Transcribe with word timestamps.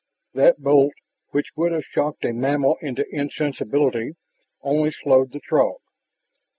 That 0.33 0.59
bolt, 0.63 0.95
which 1.29 1.51
would 1.55 1.71
have 1.73 1.83
shocked 1.83 2.25
a 2.25 2.33
mammal 2.33 2.75
into 2.81 3.05
insensibility, 3.11 4.15
only 4.63 4.89
slowed 4.89 5.31
the 5.31 5.41
Throg. 5.47 5.75